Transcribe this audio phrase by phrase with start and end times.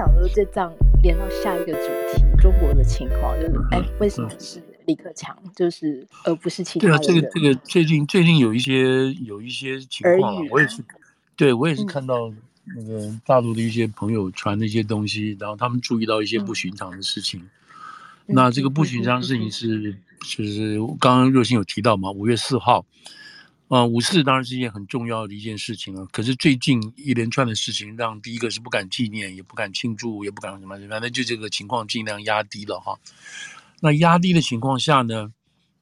[0.00, 6.98] 想说，这这连到下一个主题，中国的情况就是，哎、嗯，为什么是李克强，嗯、就是而不是其他人？
[6.98, 10.82] 对啊，这个这个最近最近有一些有一些情况、啊，我也是，
[11.36, 12.32] 对我也是看到
[12.74, 17.38] 那个大陆的一些朋友传的一些东西，嗯、然后他们注意到一些不寻常的事情。
[18.26, 22.86] 嗯、那这个不寻常的事情是，嗯、就是刚刚热心有提到嘛，五月四号。
[23.70, 26.04] 啊，五四当然是一件很重要的一件事情啊。
[26.10, 32.98] 可是最近一连串的事情，让第一个是不敢纪念，也不敢庆祝，也不敢什么，反正就这个情况尽量压低了哈。
[33.80, 35.32] 那压低的情况下呢，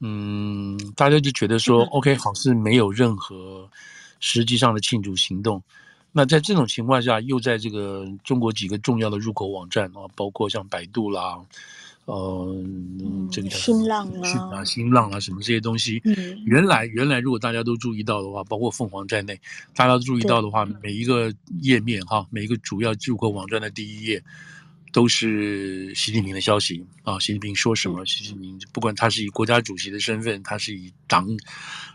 [0.00, 3.66] 嗯，大家就觉得说，OK，好似没有任何
[4.20, 5.62] 实际上的庆祝行动。
[6.12, 11.40] 那在这种情况下，又在这个中国几个重要的入口网站啊，包括像百度啦。
[12.08, 12.64] 呃，
[13.30, 14.08] 这个叫新浪
[14.50, 19.38] 啊，新浪啊，什么这些东西，嗯、原来原来如果大家都注意到的话，包括凤凰在内，
[19.76, 24.22] 大家都注意到的话，每一个页面哈，每一个主要入口网站的第一页。
[24.98, 27.16] 都是习近平的消息啊！
[27.20, 28.04] 习近平说什么？
[28.04, 31.24] 习近平不管他是以国家主席的身份，他是以党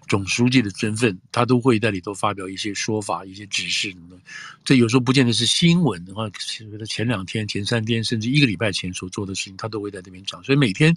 [0.07, 4.17] 总书记的身份，他都会在里头发表一些说法、一些指示什么的。
[4.63, 10.41] 这有时候不见得是新闻的话，其实他前两天、前三天，甚至一个礼拜前所做的事情，他都会在这边讲。
[10.41, 10.95] 所以每天。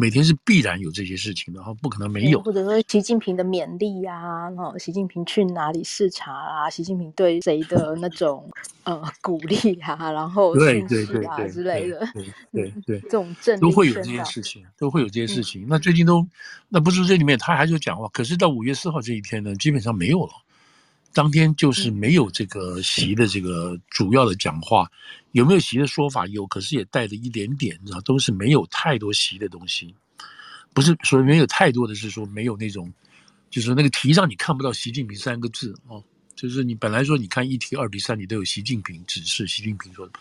[0.00, 2.40] 每天是必然有这些事情的哈，不可能没有。
[2.42, 6.70] 或者说习近平的勉励呀、啊，哈，习近平去哪里视察啊？
[6.70, 8.48] 习近平对谁的那种
[8.84, 15.62] 呃鼓励啊，然后训示啊之类的，对对对，这种政都会有这些事情，都会有这些事情。
[15.62, 16.24] 嗯、那最近都，
[16.68, 20.32] 那不是这里面他还是讲话，可是到五月四号这一天呢，基本上没有了。
[21.12, 24.88] 当天就是没有这个习的这个主要的讲话，
[25.32, 26.26] 有没有习的说法？
[26.28, 29.94] 有，可是也带着一点点，知道都是没有太多习的东西，
[30.72, 32.92] 不是说没有太多的是说没有那种，
[33.50, 36.04] 就是那个题上你看不到习近平三个字哦，
[36.36, 40.12] 就是你本来说你看一题、二题、三题都有习近平指示，习近平说的，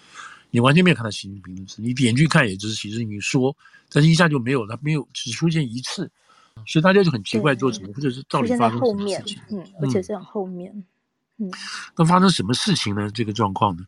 [0.49, 3.55] 你完全没有看到习近平的字，你点去看也只是习近平说，
[3.91, 6.09] 但是一下就没有了，没有只出现一次。
[6.65, 9.41] 所以大家就很奇怪，做什么，或者是到底发生什么事情？
[9.49, 10.83] 嗯，而且是很后面，
[11.37, 11.51] 嗯，
[11.95, 13.09] 那发生什么事情呢？
[13.11, 13.85] 这个状况呢？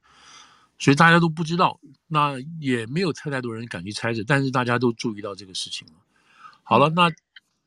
[0.78, 5.94] 所以大家都不知道，那也没有太太多人敢去猜测，但是大家都注意到这个事情了。
[6.63, 7.12] 好了，那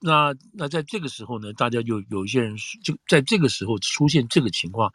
[0.00, 4.90] 那那在这个时候呢，大家就有一些人就在这个时候出现这个情况，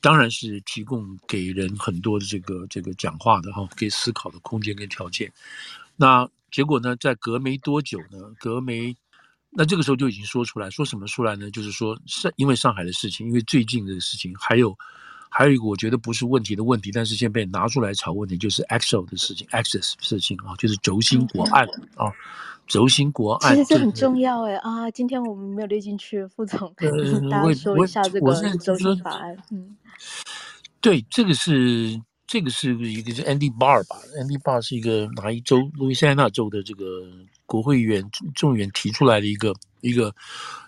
[0.00, 5.32] 当然是提供给人很多的这个这个讲话的哈，给思考的空间跟条件。
[5.96, 8.96] 那结果呢，在隔没多久呢，隔没。
[9.50, 11.50] 那这个时候就已经说出来，说什么出来呢？
[11.50, 14.76] 就是说上因为上海的事情，因为最近这个事情，还有
[15.30, 21.66] 还有一个我觉得不是问题的问题，但是现在被拿出来炒问题，就是 Access 的事情，Access 事情啊，就是轴心国案
[21.96, 22.12] 啊，
[22.66, 23.54] 轴心国案。
[23.54, 26.90] 其实这很重要哎啊，今天我们没有列进去，副总跟
[27.30, 29.36] 大家说一下这个轴心法案。
[29.50, 29.76] 嗯，
[30.80, 32.00] 对，这个是。
[32.28, 35.60] 这个是一个是 Andy Barr 吧？Andy Barr 是一个哪一州？
[35.72, 37.10] 路易斯安那州的这个
[37.46, 40.14] 国会议员众议员提出来的一个一个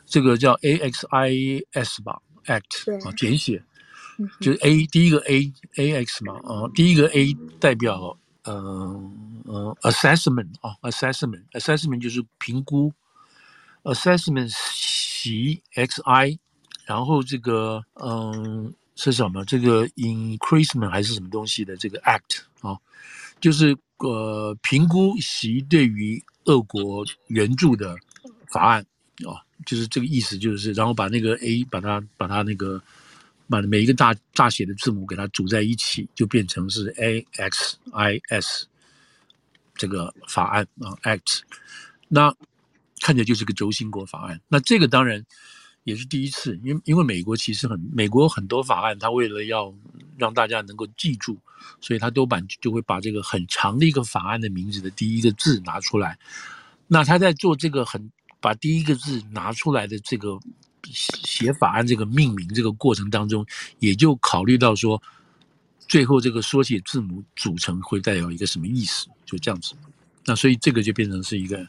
[0.06, 3.62] 这个叫 AXIS 吧 Act 啊简写，
[4.40, 12.90] 就是 A 第一个 A AX 嘛啊，第一个 A 代表嗯嗯 Assessment 啊 Assessment Assessment 就是评估
[13.82, 16.38] Assessment 习 XI，
[16.86, 18.72] 然后这个嗯。
[19.02, 19.42] 是什么？
[19.46, 22.76] 这个 increasement 还是什么东西的这个 act 啊，
[23.40, 27.96] 就是呃评估习对于俄国援助的
[28.52, 28.84] 法案
[29.26, 32.78] 啊，就是这个意思，就是然后把那个 A 把它把它那个
[33.48, 38.66] 把每一个大大写的字母给它组在一起，就变成是 A X I S
[39.76, 41.40] 这个法案啊 act，
[42.06, 42.30] 那
[43.00, 44.38] 看起来就是个轴心国法案。
[44.46, 45.24] 那这个当然。
[45.84, 49.74] 也是第一次，因为因为美国其实很，美国很多法案，他为了要
[50.18, 51.38] 让大家能够记住，
[51.80, 56.18] 所以他都把就会把这个很长的一个法案的名字的第一个字拿出来。
[56.86, 58.10] 那他在做这个很
[58.40, 60.38] 把第一个字拿出来的这个
[60.84, 63.44] 写法案这个命名这个过程当中，
[63.78, 65.02] 也就考虑到说，
[65.88, 69.74] 最后这个缩写字母组成会代表一个什么意思，就这样子。
[70.26, 71.66] 那所以这个就变成是一个。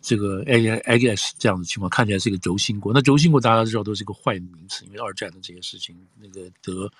[0.00, 6.90] 这个 A I X 这样的情况看起来是一个轴心国，那轴心国大家知道都是一个坏名词，因为二战的这些事情，那个德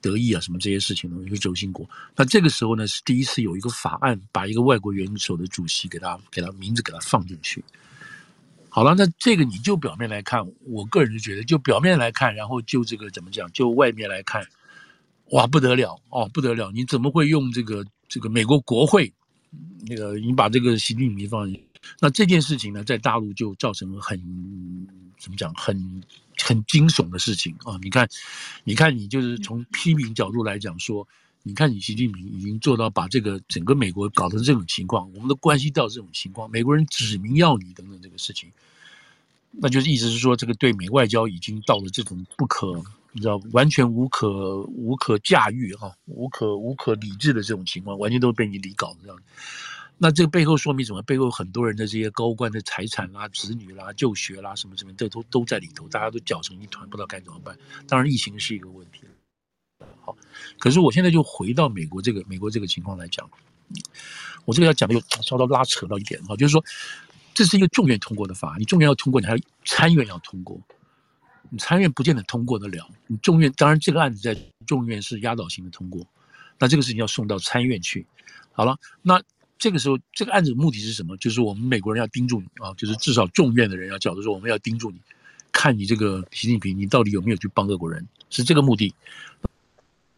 [0.00, 1.88] 德意啊什么这些事情呢，一个轴心国。
[2.16, 7.62] 那这个时候呢是第一次有一个法案把一个外国元首的主席给他给他名字给他放进去。
[8.68, 14.42] 好了，那这个你就表面来看，我个人就觉得就表面来看，然后就这个怎么讲，就外面来看，
[15.30, 19.12] 哇不得了哦不得了，你怎么会用这个这个美国国会
[19.86, 21.71] 那个你把这个习近平放进去？
[22.00, 24.18] 那这件事情呢，在大陆就造成了很
[25.18, 26.02] 怎么讲，很
[26.38, 27.78] 很惊悚的事情啊！
[27.82, 28.08] 你看，
[28.64, 31.06] 你看，你就是从批评角度来讲说，
[31.42, 38.50] 你看，你习近平已经做到把这个整个美国搞成这种情况，我们的关系到这种情况，美国人指名要你等等这个事情，
[39.52, 42.82] 那就是意思是说，这个对美外交已经到了这种不可，
[43.12, 49.16] 你知道，完全无可无可驾驭哈，无可无可理智的这种情况，完全都被你理搞这样。
[50.02, 51.00] 那这个背后说明什么？
[51.02, 57.56] 背后很多人的这些高官的财产啦、子女啦、就学啦什么什么，这都都在里头，大家都搅成一团，不知道该怎么办。
[57.86, 59.04] 当然，疫情是一个问题。
[60.00, 60.16] 好，
[60.58, 63.30] 可是我现在就回到美国这个美国这个情况来讲，
[64.44, 66.64] 我这个要讲的又稍稍拉扯到一点哈，就是说，
[67.32, 70.60] 这是一个众院通过的法案，你众院要通过，你还要参院要通过，
[71.48, 76.04] 你参院不见得通过得了，你众院当然这个案子在众院是压倒性的通过，
[76.58, 78.04] 那这个事情要送到参院去，
[78.50, 79.22] 好了，那。
[79.62, 81.16] 这个时候，这个案子的目的是什么？
[81.18, 85.00] 就是我们美国人要盯住你啊，就是至少众院的人要叫着说，我们要盯住你，
[85.52, 88.92] 看你这个习近平，你到底有没有去帮俄国人，是这个目的。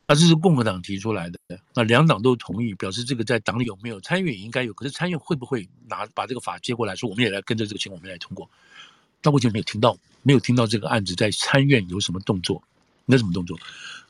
[0.07, 1.39] 那这是共和党提出来的，
[1.75, 8.49] 那两党都同意，表示这个在党里有没有，参议院也应该有，可是参议院会不会拿把这个法接过来说，我们也来跟着这个情况，我们来通过？
[9.21, 12.63] 但目前没有听到，没有听到这个案子在参院有什么动作，
[13.05, 13.59] 没什么动作。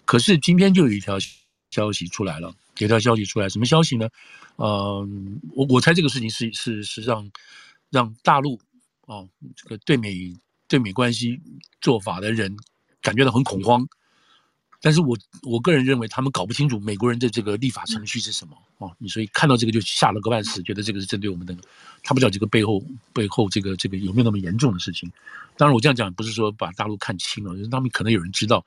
[0.04, 1.18] 可是今天就有一条
[1.74, 4.08] 消息出来了，有条消息出来，什么消息呢？
[4.56, 5.04] 呃，
[5.56, 7.28] 我我猜这个事情是是是让
[7.90, 8.54] 让大陆
[9.06, 10.32] 啊、哦、这个对美
[10.68, 11.40] 对美关系
[11.80, 12.56] 做法的人
[13.02, 13.84] 感觉到很恐慌，
[14.84, 21.56] 但是我我个人认为他们搞不清楚美国人的这个立法程序是什么哦，你所以看到这个就吓了个半死，觉得这个是针对我们的，
[22.02, 22.84] 他不知道这个背后
[23.14, 25.10] 背后这个这个有没有那么严重的事情。
[25.56, 28.62] 当然我这样讲不是说把大陆看轻了，就是他们可能有人知道，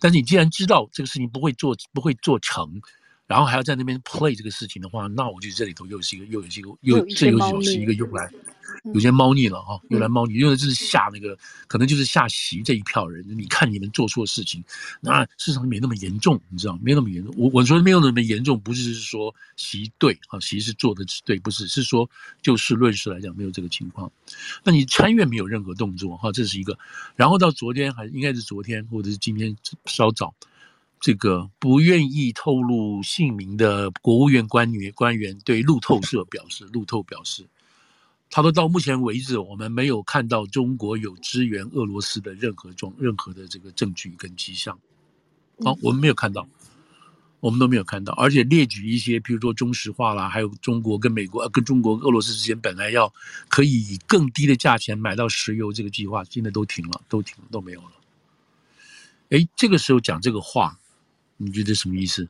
[0.00, 2.82] 但是你既然知道这个事情不会做不会做成。
[3.26, 8.30] 然后还要在那边 play 这个事情的话，那我觉得这里头又是一个，又有一个，又这又是一个用来
[8.92, 11.36] 有些猫腻了哈，有来猫腻，因为就是吓那个，
[11.66, 13.24] 可能就是吓习这一票人。
[13.26, 14.62] 你看你们做错事情，
[15.00, 17.34] 那事实上没那么严重，你知道没那么严重。
[17.36, 22.08] 我我说没有那么严重，不是说习对啊，习是做的对，不是是说
[22.42, 24.10] 就事论事来讲没有这个情况。
[24.62, 26.78] 那你参院没有任何动作哈，这是一个。
[27.16, 30.34] 然后到昨天还应该是昨天或者是今天稍早。
[31.00, 37.46] 这个不愿意透露姓名的国务院官员官员对路透社表示，路透表示，
[38.34, 44.76] 他说到目前为止，我们没有看到中国有支援俄罗斯的任何状任何的这个证据跟迹象。
[45.64, 46.44] 啊，我们没有看到，
[47.38, 53.14] 我们都没有看到，而且列举一些，比如说中石化啦，还有中国跟美国、跟中国、俄罗斯之间本来要
[53.48, 57.92] 可以以更低的价钱买到石油这个计划，现在都停了，都停了，都没有了。
[59.30, 60.76] 哎，这个时候讲这个话。
[61.36, 62.28] 你觉得什么意思？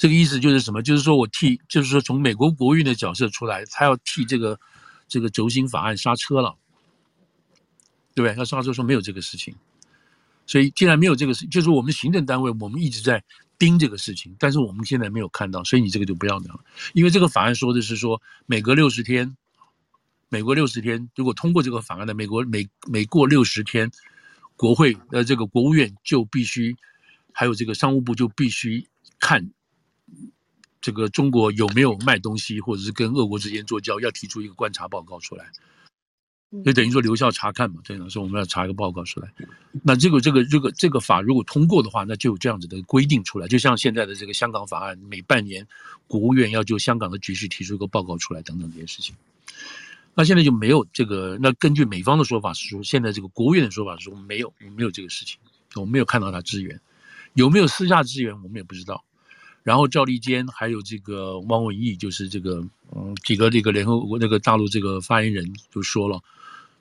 [0.00, 0.82] 这个意思就是什么？
[0.82, 4.58] 就是说我替，就是说从美国国务院的角色出来，他要替这个
[5.06, 6.56] 这个轴心法案刹车了，
[8.14, 8.34] 对不对？
[8.34, 9.54] 他刹车说没有这个事情。
[10.46, 13.22] 所以既然没有这个事，就是我们行政单位我们一直在
[13.58, 16.60] 盯这个事情，但是我们现在没有看到，所以你这个就不要聊了。
[16.94, 19.36] 因为这个法案说的是说，每隔六十天，
[20.30, 23.90] 每隔六十天，如果通过这个法案的，美国每每过六十天，
[24.56, 26.74] 国会呃这个国务院就必须。
[27.32, 28.88] 还有这个商务部就必须
[29.20, 29.50] 看
[30.80, 35.50] 这个中国有没有卖东西，或者是跟俄国之间做交，要提出一个观察报告出来，
[36.64, 37.80] 就等于说留校查看嘛。
[37.84, 39.32] 这样说我们要查一个报告出来。
[39.84, 43.46] 那这个这个这个这个法如果通过的话，那就有这样子的规定出来。
[43.46, 45.66] 就像现在的这个香港法案，每半年
[46.06, 49.14] 国务院要就香港的局势提出一个报告出来，等等这些事情。
[50.14, 51.38] 那现在就没有这个。
[51.40, 55.38] 那根据美方的说法是说，现在这个国务院的说法是说没有，没有这个事情，
[55.76, 56.80] 我们没有看到他支援。
[57.34, 59.04] 有没有私下支援，我们也不知道。
[59.70, 62.60] 然后赵立坚还有这个汪文义，就是这个
[62.92, 66.20] 嗯几个这个联合国那个大陆这个发言人就说了，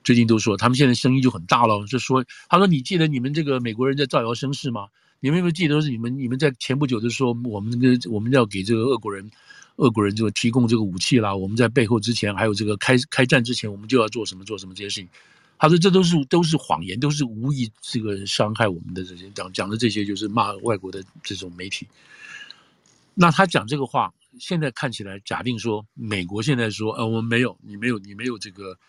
[0.03, 4.88] 最近都说他们现在声音就很大了，就说他说你记得你们这个美国人在造谣生事吗？
[5.19, 9.29] 你们有没有记得是你们你们在前不久的时候，我们这个我们要给这个俄国人
[9.75, 15.08] 俄国人就提供这个武器啦，我们在背后之前还有这个开开战之前，我们就要做什么做什么这些事情。
[15.62, 21.86] 他说：“这都是都是谎言，都是无意这个伤害我们的这些讲讲的这些，就是骂外国的这种媒体。
[23.21, 28.79] 那他讲这个话，现在看起来，假定说美国现在说，呃，我们没有，你没有，你没有这个，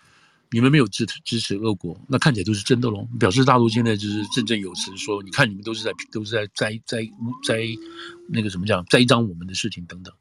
[0.53, 3.05] 你们没有支持支持俄国，那看起来都是真的喽。
[3.19, 7.03] 表示大陆现在就是振振有词，说你看你们都是在都是在栽栽
[7.45, 7.67] 栽
[8.29, 10.15] 那个什么讲栽赃我们的事情等等。”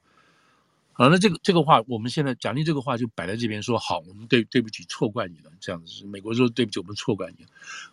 [0.94, 7.50] 好，那这个这个话，我们现在假定这个话就摆在这边说好，我们对对不起，错怪你了，这样子是美国说对不起，我们错怪你了。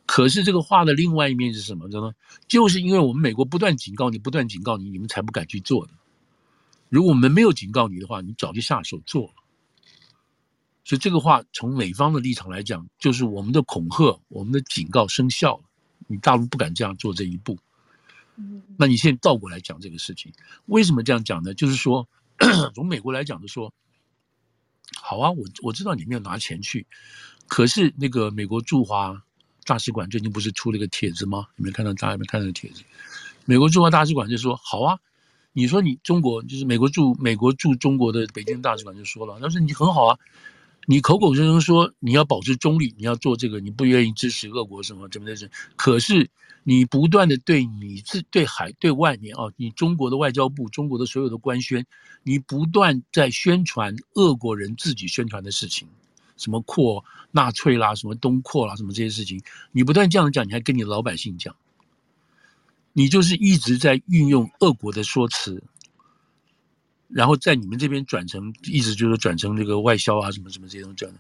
[0.06, 2.14] 可是这个话的另外一面是什么呢？
[2.49, 5.92] 就是因为我们美国不断警告你，不断警告你，你们才不敢去做的。
[6.88, 9.33] 如果我们没有警告你的话，你早就下手做了。
[10.85, 15.64] 所以这个话从美方的立场来讲，就是我们的恐吓，我们的警告生效了，
[16.07, 17.59] 你大陆不敢这样做这一步。
[18.37, 20.33] 嗯，那你现在倒过来讲这个事情，
[20.66, 21.52] 为什么这样讲呢？
[21.55, 22.09] 就是说，
[22.73, 23.75] 从美国来讲就说，
[25.02, 26.87] 好啊，我我知道你没有拿钱去，
[27.49, 29.21] 可是那个美国驻华
[29.64, 31.49] 大使馆最近不是出了一个帖子吗？
[31.57, 31.93] 你没看到？
[31.95, 32.85] 大家有没有看到帖子？
[33.45, 35.00] 美国驻华大使馆就说，好啊。
[35.59, 40.19] 你说你中国就是美国驻美国驻中国的北京大使馆就说了，他说你很好啊，
[40.85, 46.29] 你口口声声说你要保持中立，你要做这个，你不愿意支持俄国什么怎么的，可是
[46.63, 51.87] 你不断的对你自对海对外面啊，你中国的外交部、中国的所有的官宣，
[52.23, 55.89] 你不断在宣传俄国人自己宣传的事情，
[56.37, 61.57] 什么扩纳粹啦，什么东扩啦，什么这些事情，你不断这样讲，你还跟你老百姓讲。
[62.99, 65.62] 你就是一直在运用俄国的说辞，
[67.09, 71.15] 然后在你们这边转成，意思就是转成这个外销啊，什么什么这些东西转，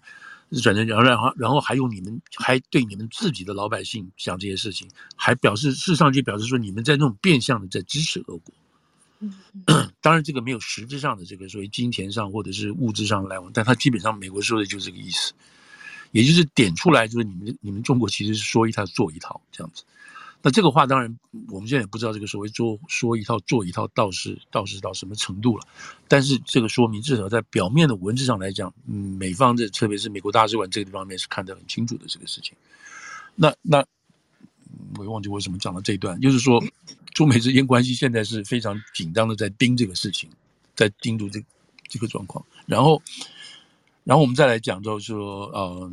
[0.62, 8.54] 转成然后然后然后还用你们还对你们自己的老百姓讲这些事情，还表示事实上就表示说你们在那种变相的在支持俄国。
[9.20, 9.34] 嗯，
[10.00, 15.34] 当然这个没有实质上的这个所谓金钱上或者是物质上的来往，但他基本上美国说的就是这个意思，
[16.12, 19.84] 也就是点出来就是你们你们中国其实是说一套做一套这样子。
[20.42, 25.66] 那这个话当然，我们现在也不知道这个所谓做说一套做一套，到是到是到什么程度了。
[26.06, 32.54] 但是这个说明，至少在表面的文字上来讲，嗯，美方的特别是美国大使馆这个地方面是看得很清楚的这个事情。
[33.34, 33.84] 那那
[34.96, 36.62] 我也忘记为什么讲到这一段，就是说
[37.12, 40.30] 中美之间关系现在是非常紧张的，在盯这个事情，
[40.76, 41.42] 在盯住这
[41.88, 43.02] 这个状况，然后。
[44.06, 45.90] 然后我们再来讲，就是说，呃，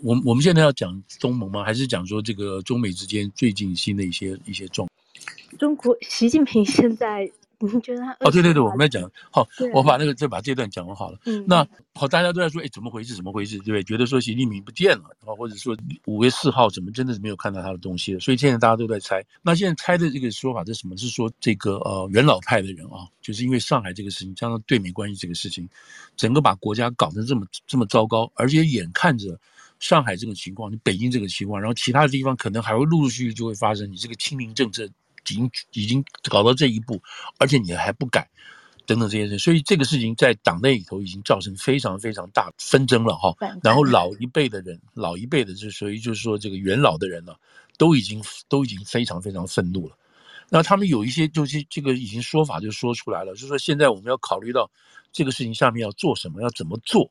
[0.00, 1.64] 我我们现在要讲东盟吗？
[1.64, 5.58] 还是讲说这个中美之间最近新的一些一些状况？
[5.58, 7.30] 中国习近平现在。
[7.60, 8.12] 你觉得他？
[8.20, 11.18] 哦，对对对，我们在讲好，我把那个再把这段讲完好了。
[11.24, 13.14] 嗯，那好，大家都在说，哎，怎么回事？
[13.16, 13.56] 怎么回事？
[13.58, 13.82] 对不对？
[13.82, 18.20] 觉得说习近平不见了，啊，或者说五月四号怎么真的是没有看到他的东西了？
[18.20, 19.24] 所以现在大家都在猜。
[19.42, 20.96] 那现在猜的这个说法是什么？
[20.96, 25.68] 是说这个呃元老派的人啊，就是因为上海这个事情，加上对美关系这个事情，
[26.16, 29.36] 整个把国家搞得这么这么糟糕，而且眼看着
[29.80, 34.88] 上海这个情况，你北京这个情况，然后其他的地方可能还会陆陆续续就会发生你这个清零政策。
[35.34, 37.00] 已经已经搞到这一步，
[37.38, 38.28] 而且你还不改，
[38.86, 43.34] 等等这些事，所以这个事情在党内里头已经造成非常非常大纷争了哈。
[43.62, 47.34] 然后老一辈的人，老一辈的就所以就是说这个元老的人呢，
[47.76, 49.96] 都已经都已经非常非常愤怒了。
[50.48, 54.70] 那他们有一些就是这个已经说法就说出来了，就是说现在我们要考虑到
[55.12, 57.10] 这个事情下面要做什么，要怎么做。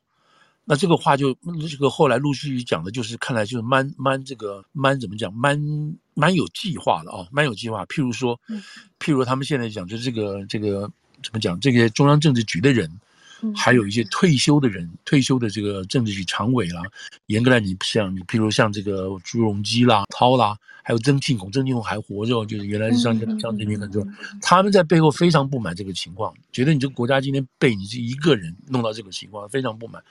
[0.70, 1.34] 那这个话就
[1.70, 5.58] 这个后来陆续讲的，就是看来就是蛮蛮这个蛮怎么讲，蛮
[6.12, 7.86] 蛮有计划的啊，蛮有计划。
[7.86, 8.38] 譬如说，
[9.00, 10.82] 譬如他们现在讲，就是这个这个
[11.22, 12.86] 怎么讲，这个中央政治局的人，
[13.56, 16.82] 还有一些退休的人，退休的这个政治局常委啦，
[17.28, 24.06] 严格来讲，你像你譬如像这个朱镕基啦、涛啦，还有曾庆红，曾庆红还活着，就是原来是上江泽民很多，
[24.42, 30.04] 他们在背后非常不满这个情况，觉得你这个国家今天被你这一个人弄到这个情况，非常不满。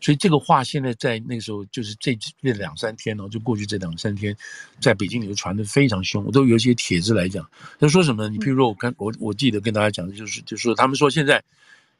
[0.00, 4.34] 所以这个话现在在那个时候，就是这这两三天呢，就过去这两三天，
[4.80, 6.24] 在北京里头传的非常凶。
[6.24, 7.46] 我都有一些帖子来讲，
[7.78, 8.30] 他说什么呢？
[8.30, 11.42] 你譬如说，我跟我我记得跟大家讲的就是，就是说他们说现在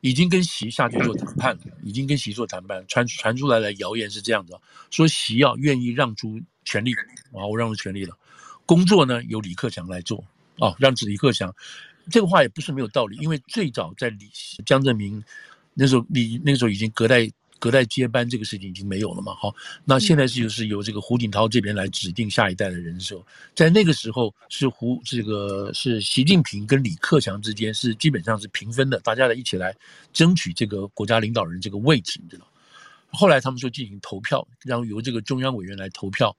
[0.01, 4.55] 已经跟习下去做谈判了，已经跟习做谈判，传传出来的谣言是这样子，
[4.91, 6.95] 说习要愿意让出权力
[7.33, 8.17] 啊，我让出权力了，
[8.65, 10.25] 工作呢由李克强来做
[10.59, 11.55] 啊，让李克强，
[12.11, 14.31] 这个话也不是没有道理，因为最早在李
[14.65, 15.23] 江泽民
[15.75, 17.31] 那时候，李那个时候已经隔代。
[17.61, 19.35] 隔代接班这个事情已经没有了嘛？
[19.35, 23.25] 好，那现在是就是由这个胡锦涛这边来指定下一代的人手，
[23.55, 29.77] 在那个时候是胡这个是习近平跟李克强之间是基本上是平分的，大家来一起来
[30.13, 32.47] 争取这个国家领导人这个位置，你知道？
[33.11, 36.35] 后来他们说进行投票，然后由这个中央委员来投票，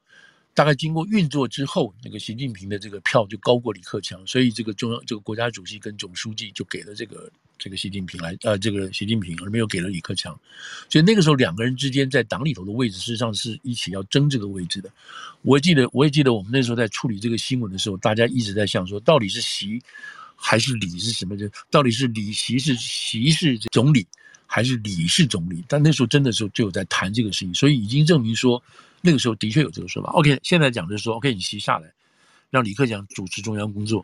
[0.56, 7.32] 大概经过运作之后，那个习近平的这个票就高过李克强，所以这个中央这个国家主席跟总书记就给了这个。
[7.62, 10.36] 这个习近平来，呃，这个习近平而没有给了李克强，
[10.90, 14.90] 所以那个时候两个人之间在党里头的位置，事实上是一起要争这个位置的。
[15.44, 19.80] 我记得，我也记得我们那时候在处理这个新闻的时候，大家一直在想说，到底是习
[20.36, 21.48] 还是李是什么的？
[21.70, 24.08] 到底是李习是习是总理，
[24.48, 25.64] 还是李是总理？
[25.68, 28.62] 但那时候真的时候就有在谈这个事情，所以已经证明说
[29.02, 30.10] 那个时候的确有这个说法。
[30.14, 31.94] OK，现在讲的是说，OK，你习下来，
[32.50, 34.04] 让李克强主持中央工作。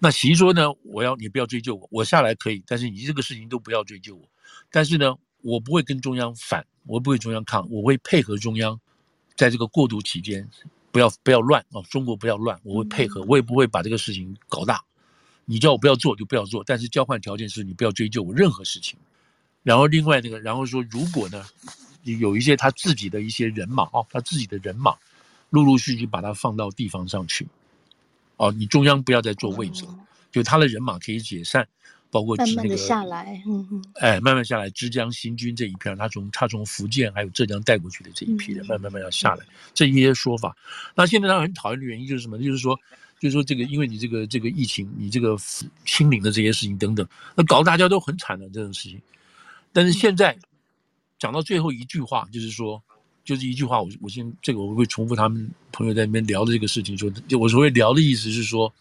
[0.00, 0.72] 那习说呢？
[0.84, 4.28] 我要你不要追究我，我下来可以，但是你这个事情都不要追究我。
[4.70, 8.78] 但是呢，我不会跟中央反，我不会中央抗，我会配合中央，
[9.34, 10.48] 在这个过渡期间，
[10.92, 14.84] 不要不要乱啊，中国不要乱，我会配合，我也不会把这个事情搞大。
[15.46, 18.96] 你叫我不要做就不要做，但是交换条件是你不要追究我任何事情。
[19.64, 21.44] 然后另外那个，然后说如果呢，
[22.04, 24.94] 有一些他自己的一些人马啊，他自己的人马，
[25.50, 27.48] 陆陆续续把他放到地方上去。
[28.38, 29.98] 哦，你中央不要再做位置了，哦、
[30.32, 31.68] 就他的人马可以解散，
[32.10, 40.56] 包括、那个、慢慢的下来，嗯嗯，哎，慢慢下来，枝江新军这一片，他从他从福建还有浙江带过去的这一批人，嗯、慢慢慢要下来，这一些说法。
[40.94, 42.38] 那现在他很讨厌的原因就是什么？
[42.38, 42.78] 就是说。
[43.20, 45.36] 就是说，这个因为你这个这个疫情，你这个
[45.84, 47.04] 清零的这些事情等等，
[47.34, 49.02] 那搞得大家都很惨的这种事情。
[49.72, 50.38] 但是现在
[51.18, 52.80] 讲到最后一句话，就是说，
[53.28, 58.72] 就是一句话，我我先这个我会重复他们朋友在那边聊的这个事情，说我所谓聊的意思是说，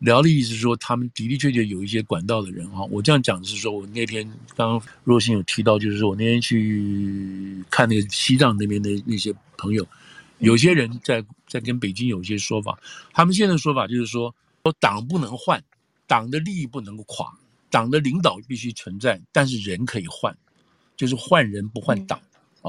[0.00, 2.82] 聊的意思是说，他们的的确确有一些管道的人啊。
[2.90, 9.86] 我这样讲的是说，我那天刚刚若星有提到，就是说我那天去看那个西藏那边的那些朋友。
[10.38, 12.76] 有些人在在跟北京有一些说法，
[13.12, 14.34] 他们现在的说法就是说，
[14.64, 15.62] 说党不能换，
[16.08, 17.32] 党的利益不能够垮，
[17.70, 20.36] 党的领导必须存在，但是人可以换，
[20.96, 22.20] 就是换人不换党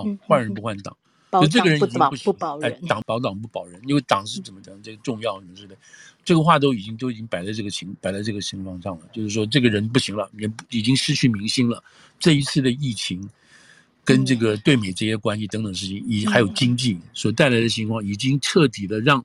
[0.01, 0.95] 啊，换人不换党，
[1.41, 5.77] 就这个人已经不行，哎，党保党不保人，因为党是怎么讲，这个重要什么之类的，
[6.23, 11.83] 这个话都已经都已经摆在这个情摆在这个情况上了，就是说这个人不行了，人已经失去民心了，
[12.19, 13.27] 这一次的疫情。
[14.07, 19.21] 跟这个对美这些关系等等事情，以还有经济所带来的情况，已经彻底的让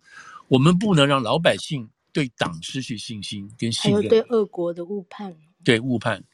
[0.48, 6.24] 我们不能让老百姓对党失去信心跟信任，还有对俄国的误判，对误判。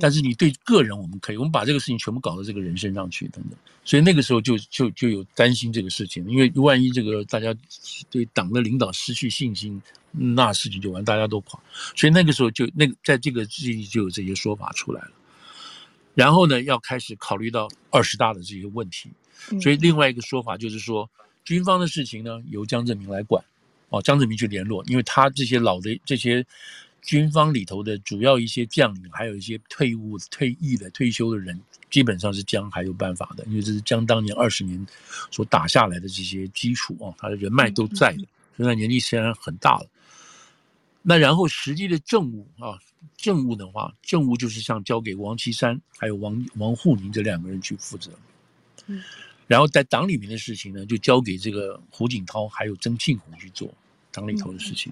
[0.00, 3.58] 但是你对个人，我们可以，我们把这个事情全部搞到这个人身上去，等等。
[3.84, 7.54] 所以那个时候就就就有担心这个事情，因为万一这个大家
[8.10, 9.80] 对党的领导失去信心，
[10.12, 11.60] 那事情就完，大家都垮。
[11.94, 15.10] 所以那个时候就那个在这个之际就有这些说法出来了。
[16.14, 19.10] 然后呢，要开始考虑到二十大的这些问题，
[19.60, 21.10] 所以另外一个说法就是说，
[21.44, 23.44] 军方的事情呢由江泽民来管，
[23.88, 26.46] 哦，江泽民去联络，因为他这些老的这些
[27.04, 34.84] 军方里头的主要一些将领，还有一些退伍、退役的、退休的人，基本上是江还有办法的，因为这是江当年二十年
[35.30, 39.86] 所打下来的这些基础啊，他的人脉都在的，虽然年纪虽然很大了。
[41.02, 42.80] 那然后实际的政务啊。
[43.18, 48.10] 政务的话，政务就是像交给王岐山还有王王沪宁这两个人去负责，
[48.86, 49.02] 嗯，
[49.46, 53.72] 然后在党里面的事情呢，就交给这个胡锦涛还有曾庆红去做
[54.10, 54.90] 党里头的事情，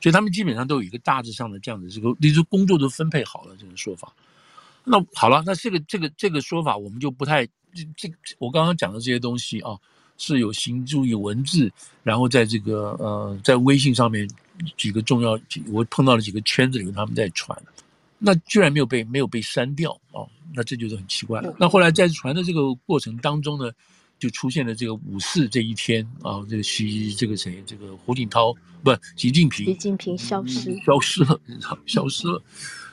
[0.00, 4.12] 所以他们基本上都有一个大致上的这样的这个，这个工作都分配好了这个说法。
[4.84, 8.08] 那好了，那这个这个这个说法我们就不太这这
[8.38, 9.76] 我刚刚讲的这些东西啊，
[10.18, 14.28] 是有形注意文字，然后在这个呃在微信上面。
[14.76, 15.36] 几个重要，
[15.72, 17.60] 我碰到了几个圈子里面，他们在传，
[18.20, 20.22] 那居然没有被没有被删掉啊，
[20.54, 21.52] 那这就是很奇怪了。
[21.58, 23.72] 那后来在传的这个过程当中呢，
[24.24, 32.42] 就出现了这个五四这一天啊，这个习这个谁，这个胡锦涛不，习近平，习近平消失，消失了，你知道，消失了。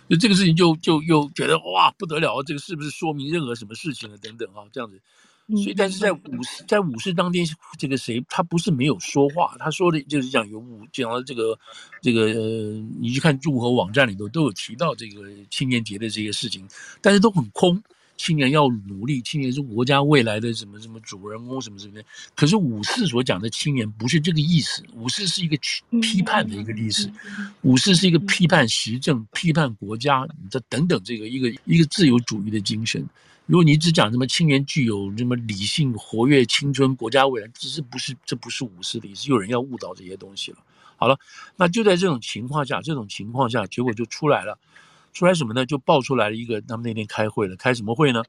[0.10, 4.17] 就这个事情就就又觉得哇不得了，这个是不是说明任何什么事情了？
[4.17, 5.00] 等等啊，这样子。
[5.48, 7.46] 所以，但是在五四，在五四当天，
[7.80, 11.58] 这个谁，他不是没有说话，他说的就是讲有五，讲了这个，
[12.02, 16.67] 这个，呃，你去看任何网站里头都有提到这个青年节的这些事情，
[17.00, 17.82] 但是都很空。
[18.22, 22.06] 青年要努力，青年是国家未来的什么什么主人公，什么什么的。
[22.36, 25.58] 可是五四所讲的青年不是这个意思，五四是一个
[26.00, 27.12] 批判的一个历史，
[27.64, 33.04] 五四是一个批判时政、批判国家这等等这个一个一个自由主义的精神。
[33.48, 39.28] 如果你只讲什么青年具有什么理性、活跃、青春、国家未来，这是不是这不是五四的意思？
[39.30, 40.60] 有人要误导这些东西了。
[40.96, 41.18] 好了，
[41.56, 44.60] 那就在这种情况下，这种情况下，结果就出来了。
[45.13, 45.65] 出来什么呢？
[45.65, 48.24] 就爆出来了一个，他们那天开会了，开什么会呢？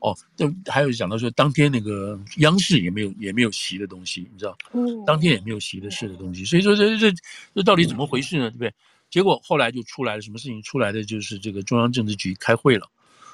[0.00, 4.56] 哦，这还有讲到说，当天那个央视也没有也没有席的东西，你知道？
[5.04, 7.12] 当天也没有席的事的东西，所以说这这
[7.52, 8.48] 这到底怎么回事呢？
[8.48, 8.72] 对不对？
[9.10, 10.62] 结果后来就出来了什么事情？
[10.62, 12.88] 出来的就是这个中央政治局开会了。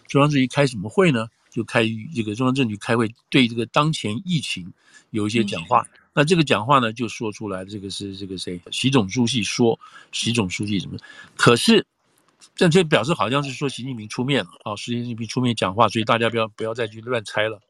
[0.09, 1.29] 中央政治局开什么会呢？
[1.51, 4.73] 就开这个中央政治局开会，对这个当前疫情
[5.11, 5.87] 有一些讲话。
[6.15, 8.59] 那这个讲话呢，就说出来，这个是这个谁？
[8.71, 9.79] 习总书记说，
[10.13, 10.97] 习总书记什么？
[11.37, 11.85] 可是。
[12.55, 17.61] 这就表示好像是说习近平出面了啊，习近平出面讲话，所以大家不要不要再去乱猜了。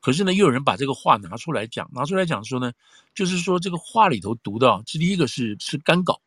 [0.00, 2.72] 可是呢，又有人把这个话拿出来讲，拿出来讲说呢，
[3.14, 6.20] 就是说这个话里头读的，这第一个是是干稿，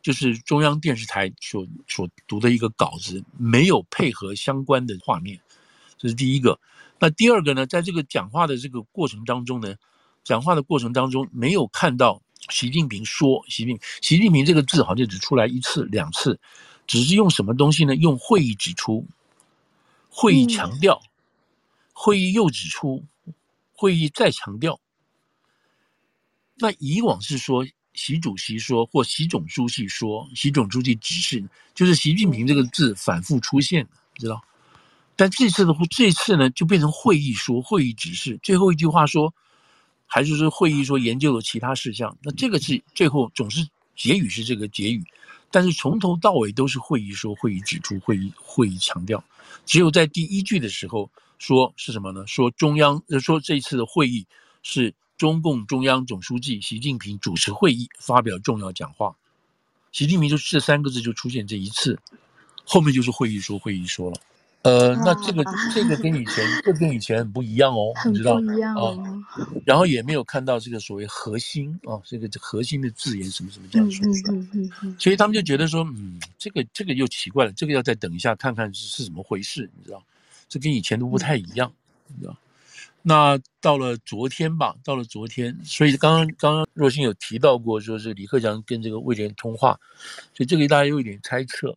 [0.00, 5.38] 就是中央电视台所所读的一个稿子，没有配合相关的画面，
[5.98, 6.58] 这是第一个。
[6.98, 9.74] 那第二个呢，在这个讲话的这个过程当中呢，
[10.24, 16.40] 讲话的过程当中没有看到习近平说习近，习近平这个字好像只出来一次两次。
[16.90, 17.94] 只是用什么东西呢？
[17.94, 19.06] 用会议指出，
[20.08, 21.00] 会议强调，
[21.92, 23.04] 会议又指出，
[23.72, 24.80] 会议再强调。
[26.56, 34.42] 那以往是说习主席说或习总书记说，习总书记指示，就是习近平这个字反复出现，知道？
[35.14, 39.32] 但这次的这次呢，就变成会议说，会议指示，最后一句话说，
[40.06, 42.18] 还是说会议说研究了其他事项。
[42.24, 43.68] 那这个是最后总是。
[43.96, 45.04] 结语是这个结语，
[45.50, 49.22] 但是从头到尾都是会议说、会议指出、会议会议强调，
[49.66, 52.24] 只有在第一句的时候说是什么呢？
[52.26, 54.26] 说中央说这次的会议
[54.62, 59.16] 是中共中央总书记习近平主持会议，发表重要讲话。
[59.92, 61.98] 习近平就这三个字就出现这一次，
[62.64, 64.16] 后面就是会议说、会议说了。
[64.62, 65.42] 呃，那这个
[65.74, 68.52] 这个跟以前，这跟以前很不一样哦，你知道吗？
[68.78, 68.92] 啊，
[69.64, 80.04] 然后也没有看到这个所谓核心啊，这个核心的字眼什么什么这样说出来，所以他们就觉得说，嗯，这个这个又奇怪了，这个要再等一下看看是是怎么回事，你知道？
[80.46, 81.72] 这跟以前都不太一样，
[82.08, 82.36] 你知道？
[83.00, 89.80] 那到了昨天吧，到了昨天，所以刚刚刚刚若星有提到过，说是李克强跟这个魏廉通话，
[90.34, 91.74] 所以这个大家有一点猜测，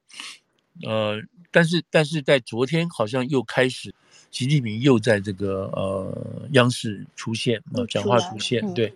[0.86, 1.22] 呃。
[1.54, 3.94] 但是，但是在昨天好像又开始，
[4.32, 8.92] 习近平又在这个呃央视出现呃讲话出现，对。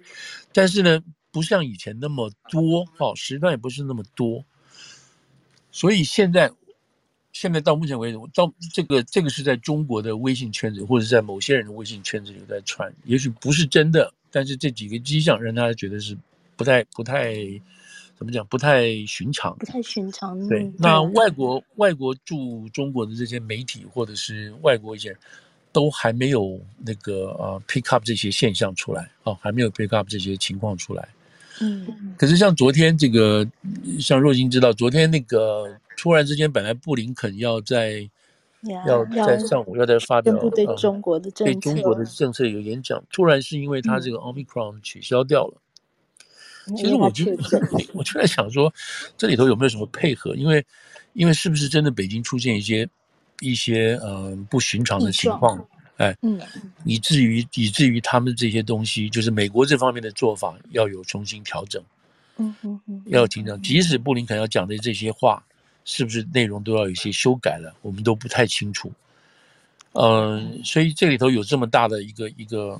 [0.51, 0.99] 但是呢，
[1.31, 4.43] 不像以前那么多，哈、哦、时段也不是那么多。
[5.71, 6.51] 所以现在，
[7.31, 16.17] 现在到目前为止，到这个这个是在中国的微信圈子，或者是在某些人的微信圈子里在传，也许不是真的，但是这几个迹象让大家觉得是
[16.55, 17.35] 不太不太。
[18.17, 18.43] 怎么讲？
[18.47, 20.39] 不太寻常，不太寻常。
[20.47, 25.15] 对，对那外国外国驻中国的这些媒体或者是外国一些，
[25.71, 31.07] 都还没有那个呃 pick up 这些现象出来啊、哦，还没有 pick up 这些情况出来。
[31.61, 32.15] 嗯。
[32.17, 33.47] 可是像昨天这个，
[33.99, 38.09] 像若金知道，昨天那个突然之间，本来布林肯要在
[38.87, 45.53] 要在上午要在发表对中国的政策、呃、对中国的政策有演讲，突然是因为他这个 Omicron 取消掉了。
[46.69, 47.25] 嗯其实我就
[47.95, 48.73] 我就在想说，
[49.17, 50.35] 这里头有没有什么配合？
[50.35, 50.65] 因为，
[51.13, 52.85] 因为是不是真的北京出现一些
[53.39, 55.65] 一些嗯、呃、不寻常的情况？
[55.95, 56.37] 哎，嗯，
[56.83, 61.81] 以至于以至于他们这些东西，就是美国这方面的做法要有重新调整。
[62.37, 63.61] 嗯嗯嗯，要有调整。
[63.61, 65.41] 即使布林肯要讲的这些话，
[65.85, 67.73] 是不是内容都要有一些修改了？
[67.81, 68.91] 我们都不太清楚。
[69.93, 72.77] 嗯、呃，所以这里头有这么大的一个一个。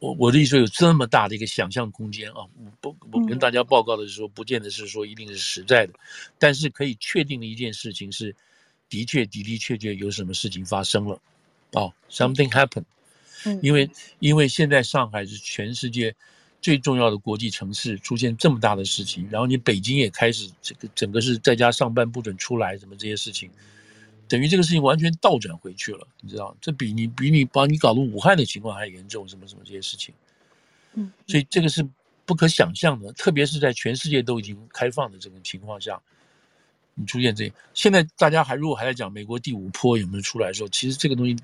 [0.00, 2.46] 我我的意思说，有这么大的一个想象空间啊！
[2.80, 5.92] 不，我跟大家报告的时候，不见得是说一定是实在的，
[6.38, 8.34] 但是可以确定的一件事情是，
[8.88, 11.20] 的确的的确确有什么事情发生了，
[11.72, 12.84] 哦，something happened，
[13.60, 13.88] 因为
[14.20, 16.16] 因为现在上海是全世界
[16.62, 23.50] 最重要的国际城市，出现这么大的事情，然后你北京也开始这个整个是在家上班不准出来，什么这些事情。
[24.30, 26.56] 等于这个事情完全倒转回去了，你知道？
[26.60, 30.14] 这比你比你把你搞得武汉的情况还严重，什么什么这些事情，
[30.94, 31.84] 嗯，所以这个是
[32.24, 36.00] 不可想象的，特别是在全世界都已经开放的这种情况下，
[36.94, 41.36] 你出现这，现在大家还如果还在讲美国第五波有没有出来的时候，其实这个东西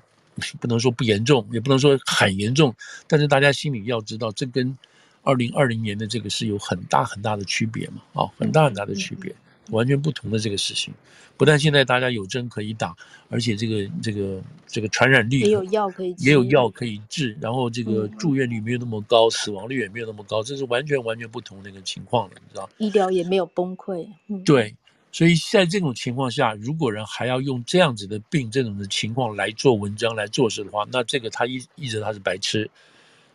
[0.61, 2.73] 不能说不严重，也不能说很严重，
[3.05, 4.77] 但是大家心里要知道，这跟
[5.23, 9.35] 二零二零年的这个是有很大很大的区别嘛，啊，很大很大的区别。
[9.71, 10.93] 完全不同的这个事情，
[11.35, 12.95] 不但现在大家有针可以打，
[13.29, 22.69] 而且这个这个这个传染率也有药可以也有药可以治，然后这个住院率没有那么高，嗯、死亡率也没有那么高，这是完全完全不同的一个情况了，你知道？
[22.77, 24.07] 医疗也没有崩溃。
[24.27, 24.75] 嗯、对，
[25.11, 32.69] 所以在这种情况下，如果人还要用这样子的病这种的情况来做文章来做事的话，那这个他一一直他是白痴，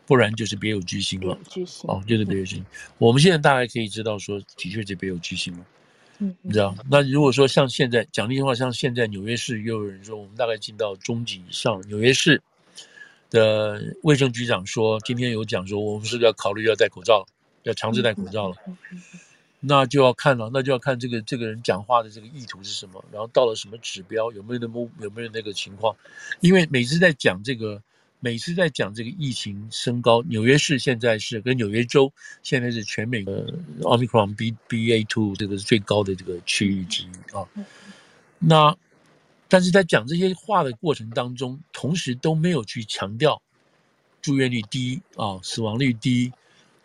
[0.06, 1.38] 不然就是别有居心了。
[1.48, 2.62] 居心哦，就是别有居心。
[2.62, 2.66] 嗯、
[2.98, 5.64] 我们现在大概可以知道说，的确是别有居心了。
[6.42, 11.80] 你知道，那如果说像现在讲例的话，像现在纽约市又有人说，我们大概进到中级以上。
[11.88, 12.42] 纽约市
[13.30, 17.26] 的卫生局长说，今天有讲说，我们是不是要考虑要戴口罩，
[17.64, 18.56] 要强制戴口罩了。
[19.60, 25.96] 那就要看了，那就要看这个这个人讲话的这个意图是什么，然后到了什么指标，有没有那么有没有那个情况？
[26.40, 27.82] 因为每次在讲这个。
[28.24, 37.42] 每次在讲这个疫情升高，纽约市现在是跟纽约州现在是全美的 Omicron B BA two 这个是最高的这个区域之一啊。
[38.38, 38.76] 那
[39.48, 43.42] 但是在讲这些话的过程当中，同时都没有去强调
[44.20, 46.32] 住院率低啊、死亡率低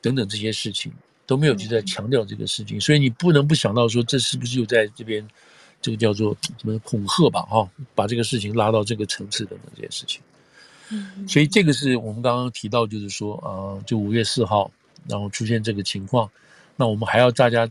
[0.02, 0.91] 等等这些事情
[1.28, 5.23] 都没有去在强调这个事情，所以你不能不想到说，这是不是又在这边
[5.84, 7.43] 这个叫做什么恐吓吧？
[7.43, 10.19] 哈，把这个事情拉到这个层次等等这些事情。
[11.28, 14.71] 所以这个是我们刚刚提到，就是说，呃，就五月四号，
[15.08, 16.30] 然后出现这个情况，
[16.76, 17.69] 那我们还要大家，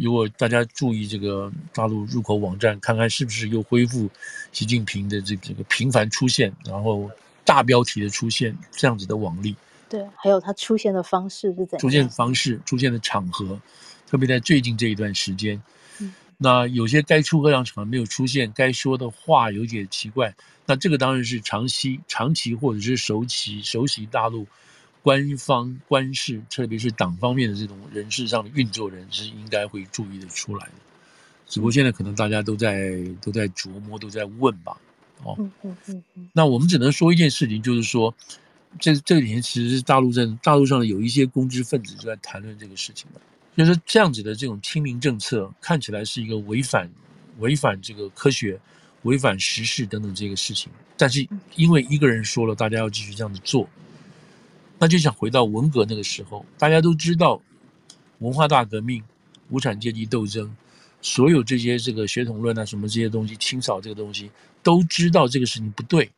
[0.00, 4.08] 如果大家注意这个大陆入口网站，看看是不是又恢复
[4.52, 7.10] 习近平的这个这个频繁出现，然后
[7.44, 9.54] 大标题的出现这样子的网例。
[9.88, 11.78] 对，还有它出现的方式是怎样？
[11.78, 13.60] 出现方式、出现的场合，
[14.08, 15.62] 特别在最近这一段时间，嗯，
[16.38, 20.34] 那有些该出场场合没有出现，该说的话有点奇怪。
[20.66, 24.46] 那这个当然是长期、长期或者是熟悉、熟悉大陆
[25.02, 30.72] 官方官事，特别是党方面的这种人事上的运作人是应该会注意的出来的。
[31.46, 32.90] 只不过现在可能大家都在
[33.22, 34.76] 都在琢磨，都在问吧。
[35.22, 36.28] 哦，嗯嗯嗯嗯。
[36.32, 38.12] 那我们只能说一件事情，就是说，
[38.80, 43.20] 这这几年其实是大陆在大陆上有一些公知分子就在谈论这个事情嘛，
[43.56, 46.90] 就是这样子的这种清零政策看起来是一个违反
[47.38, 48.60] 违反这个科学、
[49.02, 53.68] 违反时事等等这个事情，但是因为一个人说了，大家要继续这样子做，
[54.78, 57.40] 那就想回到文革那个时候，大家都知道
[58.18, 59.02] 文化大革命、
[59.50, 60.54] 无产阶级斗争。
[61.02, 64.30] 所有这些这个血统论啊，什么这些东西，清扫这个东西，
[64.62, 66.10] 都知道这个事情不对，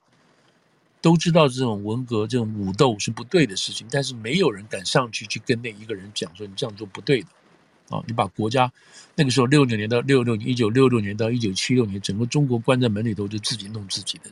[1.08, 7.28] 都知道这种文革这种武斗是不对的事情，但是没有人敢上去去跟那一个人讲说你这样做不对的，
[7.88, 8.70] 啊，你把国家
[9.14, 14.30] 那个时候六九年到六六年，一九六六年到一九七六年，整个中国关在门里头就自己弄自己的，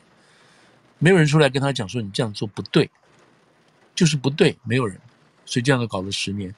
[0.98, 2.90] 没有人出来跟他讲说你这样做不对，
[3.94, 5.00] 就是不对，没有人，
[5.46, 6.54] 所以这样子搞了十年。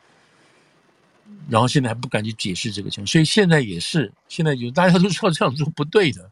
[1.48, 6.28] 然后现在还不敢去解释这个情况，所以现在也是，现在有大家都知道这样做不对的，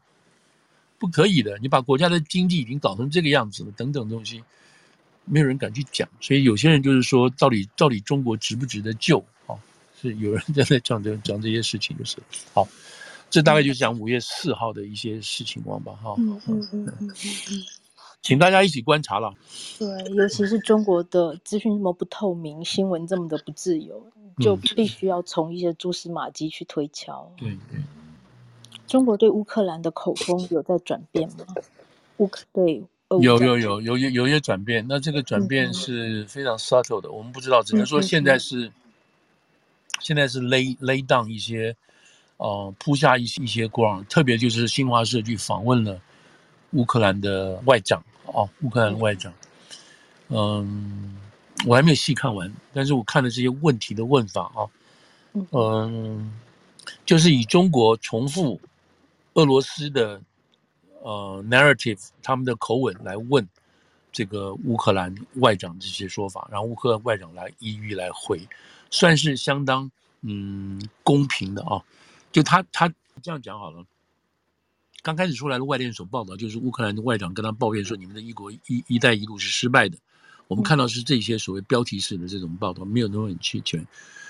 [0.97, 1.57] 不可以的。
[1.59, 4.43] 你把国家的经济已经搞成这个样子了，等等东西，
[5.25, 6.07] 没有人敢去讲。
[6.19, 9.19] 所以有些人就是说，到底到底中国值不值得救？
[9.45, 9.55] 啊，
[10.01, 12.17] 是有人在在讲这讲这些事情，就是
[12.53, 12.67] 好。
[13.29, 16.15] 这大概就是讲五月四号的一些事情，王吧，哈。
[16.17, 17.63] 嗯嗯嗯嗯嗯。
[18.21, 19.33] 请大家一起观察了。
[19.77, 24.05] 对，尤其是中国的资讯这么不透明，新闻这么的不自由。
[24.39, 27.27] 就必须要从一些蛛丝马迹去推敲。
[27.37, 27.81] 对对，
[28.87, 31.45] 中国对乌克兰的口风有在转变吗？
[32.17, 38.71] 乌克对有有有有有有一些转变，那这个转变是非常 subtle 的，我们不知道，只能说现在是
[39.99, 41.75] 现在是 lay lay down 一些，
[42.37, 45.99] 呃，铺下一些一些 ground，特别就是新华社去访问了
[46.71, 49.33] 乌克兰的外长哦，乌克兰的外长，
[50.29, 51.17] 嗯。
[51.65, 54.69] 我还没有细看完，但是我看了这些问题的问法啊，
[55.51, 56.31] 嗯，
[57.03, 58.61] 就是以中国重复
[59.37, 60.19] 俄罗斯的
[61.03, 63.47] 呃 narrative，他们的口吻来问
[64.11, 68.41] 这个乌克兰外长这些说法，然后乌克兰外长来一一来回，
[68.89, 69.89] 算是相当
[70.21, 71.79] 嗯公平的啊。
[72.31, 73.85] 就他他这样讲好了，
[75.03, 79.95] 刚开始出来的外电所报道，就是乌克兰的外长跟他抱怨说，你们的一国一一带一路是失败的。
[80.47, 83.85] 我们看到是这些所谓标题式的这种报道，没有那么很齐全，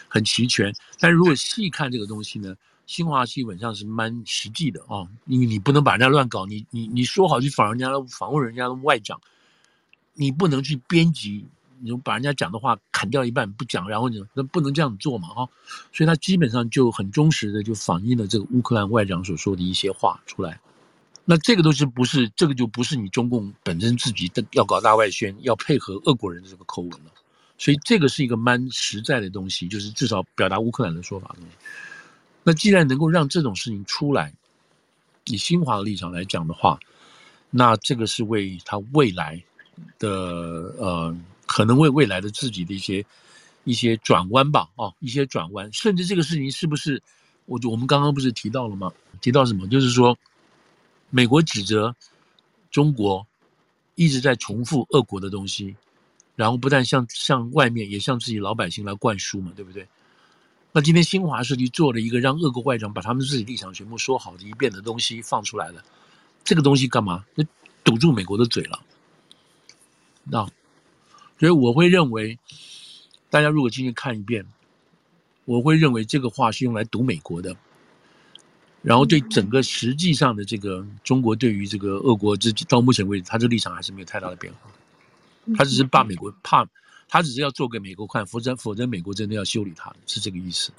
[0.09, 0.73] 很齐全。
[0.99, 2.55] 但如果细看这个东西呢，
[2.87, 9.19] 新华基本上是蛮实际的啊，因为你不能把人家乱搞，你你你说好去访人家的访问人家的外长，
[10.13, 11.45] 你不能去编辑，
[11.81, 15.43] 你把人家讲的话砍掉一半不讲，然后你那不能这样做嘛啊，
[15.91, 20.59] 所以他基本上就很忠实的就反映了这个乌克兰外长所说的一些话出来。
[21.25, 27.11] 那这个都是不是这个就不是你中共本身自己的要搞大外宣，要配合俄国人的这个口吻了，
[27.57, 31.51] 所以这个是一个蛮实在的东西，就是至少表达乌克兰的说法东西。
[32.47, 34.33] 那既然能够让这种事情出来，
[35.25, 36.79] 以新华的立场来讲的话，
[37.49, 39.43] 那这个是为他未来
[39.99, 41.13] 的呃，
[41.45, 43.05] 可能为未来的自己的一些
[43.65, 47.03] 一些转弯吧，啊，一些转弯，甚至这个事情是不是，
[47.47, 48.93] 我我们刚刚不是提到了吗？
[49.19, 49.67] 提到什么？
[49.67, 50.17] 就是说。
[51.09, 51.95] 美国指责
[52.69, 53.25] 中国
[53.95, 55.73] 一直在重复俄国的东西，
[56.35, 59.87] 然后不但向向外面，也向自己老百姓来灌输嘛，对不对？
[60.77, 65.83] 那今天新华社就做了一个让俄国外长把他们自己立场全部说好的一遍的东西放出来了，
[66.43, 67.25] 这个东西干嘛？
[67.35, 67.43] 就
[67.83, 68.79] 堵住美国的嘴了。
[70.25, 70.45] 那
[71.39, 72.37] 所以我会认为，
[73.31, 74.45] 大家如果进去看一遍，
[75.45, 77.57] 我会认为这个话是用来堵美国的。
[78.83, 84.69] 然后对整个实际上的这个中国对于这个俄国，这到目前为止，他这立场还是没有太大的变化。
[85.55, 86.67] 他只是怕美国怕，
[87.07, 90.71] 他只是要做给美国看，否则否则美国真的要修理他，是这个意思。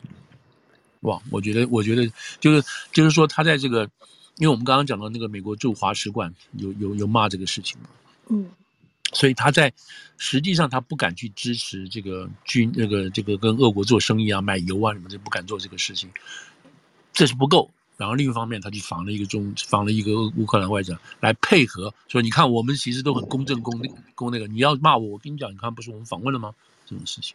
[1.01, 2.11] 哇，我觉得我觉得
[2.41, 2.63] 就是
[2.93, 3.83] 就是说他在这个，
[4.37, 7.89] 因为我们刚刚讲到那个美国驻华使馆有有有骂这个事情嘛，
[8.29, 8.51] 嗯，
[9.13, 9.73] 所以他在
[10.17, 16.11] 实际上他不敢去支持这个军那个这个跟俄国做生意啊，买油啊什么，就不敢做这个事情，
[17.13, 17.71] 这是不够。
[17.99, 23.79] 然后另一方面，他就访了一个中，访了一个乌克兰外长来配合，说：“你看，我们其实都很公正公
[24.15, 26.55] 公那个，你要骂我，我跟你讲，你看不是我们访问了吗？
[26.87, 27.35] 这种事情。”